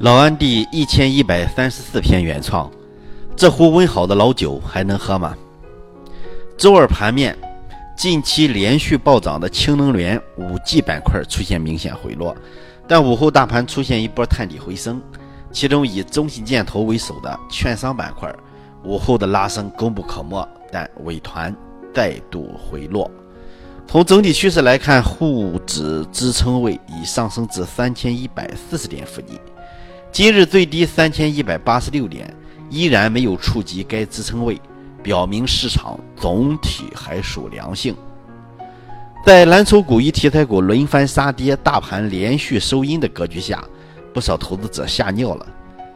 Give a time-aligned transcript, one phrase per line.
[0.00, 2.70] 老安第一千一百三十四篇原创，
[3.36, 5.36] 这壶温好的老酒还能喝吗？
[6.56, 7.36] 周二盘面，
[7.94, 12.34] 近期连续暴涨的氢能源、五 G 板块出现明显回落，
[12.88, 15.02] 但午后大盘出现一波探底回升，
[15.52, 18.34] 其中以中信建投为首的券商板块
[18.82, 21.54] 午后的拉升功不可没，但尾团
[21.92, 23.10] 再度回落。
[23.86, 29.38] 从整体趋势来看，沪指支撑位已上升至三千一百四十点附近。
[30.12, 32.34] 今日最低三千一百八十六点，
[32.68, 34.60] 依然没有触及该支撑位，
[35.04, 37.94] 表明市场总体还属良性。
[39.24, 43.62] 在蓝筹股与题材股轮番杀跌、大盘连续收阴的格局下，
[44.12, 45.46] 不少投资者吓尿了。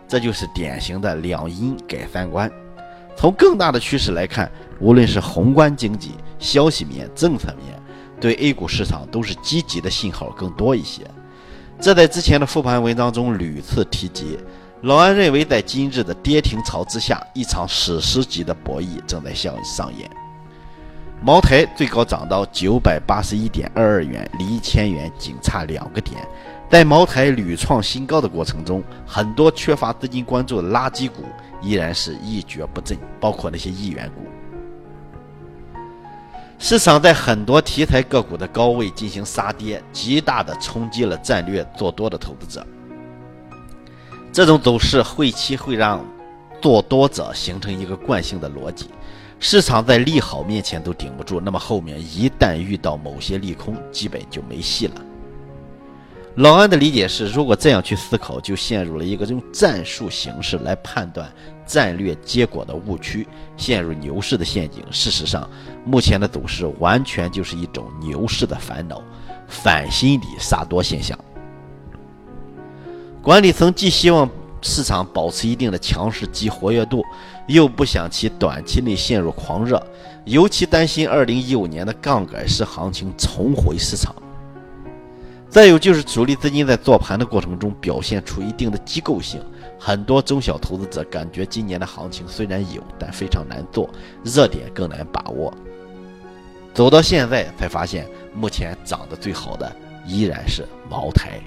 [0.06, 2.48] 这就是典型的两阴改三观。
[3.16, 7.76] 从更大的趋势来看，无论是宏观经济、消息面、政策面，
[8.20, 11.02] 对 A 股市场都是积极的信号更多一些。
[11.80, 14.38] 这在之前的复盘文章中屡次提及。
[14.82, 20.10] 老安认为，在今日的跌停潮之下，一场史诗级的博弈正在向上演。
[21.22, 26.20] 茅台最高涨到九百八十一点二二元，离一千元仅差两个点。
[26.70, 31.24] 在茅台屡创新高的过程中，很多缺乏资金关注的垃圾股
[31.62, 34.22] 依然是一蹶不振，包括那些亿元股。
[36.66, 42.66] 市场在很多题材个股的高位进行杀跌，极大的冲击了战略做多的投资者。
[44.32, 46.02] 这种走势会期会让
[46.62, 48.88] 做多者形成一个惯性的逻辑：
[49.38, 54.94] 市场在利好面前都顶不住，那么后面一旦遇到某些利空，基本就没戏了。
[56.36, 61.32] 老安的理解是，如果这样去思考，就陷入了一个用战术形式来判断
[61.64, 63.24] 战略结果的误区，
[63.56, 64.82] 陷入牛市的陷阱。
[64.90, 65.48] 事实上，
[65.84, 69.00] 目前的走势完全就是一种牛市的烦恼，
[69.46, 71.16] 反心理杀多现象。
[73.22, 74.28] 管理层既希望
[74.60, 77.04] 市场保持一定的强势及活跃度，
[77.46, 79.80] 又不想其短期内陷入狂热，
[80.24, 84.12] 尤其担心2015年的杠杆式行情重回市场。
[85.54, 89.40] 再有就是主力资金在做盘的过程中表现出一定的机构性，
[89.78, 93.88] 很多中小投资者感觉今年的行情虽然有，但非常难做，
[94.24, 95.54] 热点更难把握。
[96.74, 98.04] 走到现在才发现，
[98.34, 99.72] 目前涨得最好的
[100.04, 101.38] 依然是茅台。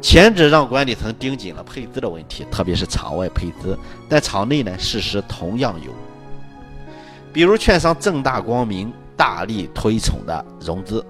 [0.00, 3.76] 前者让管理层盯紧了配资的问题，特别是场外配资，
[4.08, 5.90] 但场内呢，事实同样有，
[7.32, 11.04] 比如券商正大光明大力推崇的融资。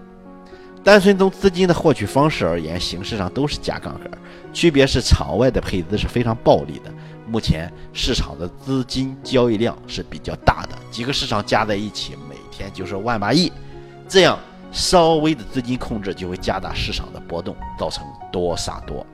[0.82, 4.10] 单纯从资金的获取方式而言，形式上都是加杠杆，
[4.52, 6.91] 区别是场外的配资是非常暴利的。
[7.26, 13.52] 目前市场的资金交易量是比较大的，几个市场加在一起，每天就是万把亿，
[14.08, 14.38] 这样
[14.72, 19.06] 稍微的资金控制就会加大市场的波动，造成多杀多。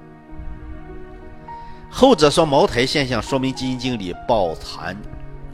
[1.90, 4.96] 后者说茅台现象，说明基金经理抱残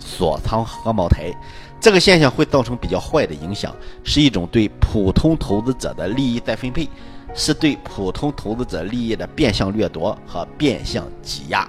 [0.04, 1.32] 锁仓和茅台。
[1.80, 3.74] 这个现象会造成比较坏的影响，
[4.04, 6.88] 是一种对普通投资者的利益再分配，
[7.34, 11.68] 是对普通投资者利益的变相掠夺和变相挤压。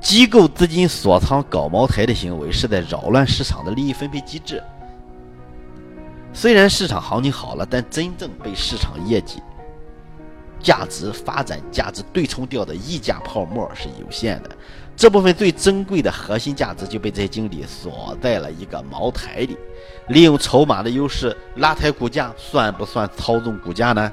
[0.00, 4.62] 机构资金锁仓搞茅台的行为，是在扰乱市场的利益分配机制。
[6.34, 9.40] 虽然市场行情好了，但真正被市场业绩。
[10.62, 14.50] 价值发展价值对冲掉的溢价泡沫是有限的，
[14.96, 19.56] 这部分最珍贵的核心价值就被这些经理锁在了一个茅台里，
[20.08, 24.12] 利用筹码的优势拉抬股价，算不算操纵股价呢？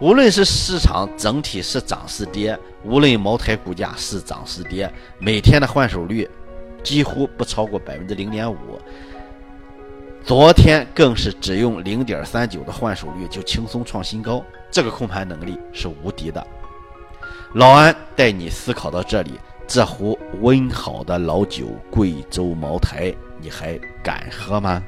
[0.00, 6.28] 无论是市场整体是涨是跌，无论茅台股价是涨是跌，每天的换手率
[6.82, 8.56] 几乎不超过百分之零点五。
[10.24, 16.44] 昨天更是只用零点三九的换手率就轻松创新高，这个控盘能力是无敌的。
[17.52, 24.82] 老安带你思考到这里，这壶温好的老酒——贵州茅台，你还敢喝吗？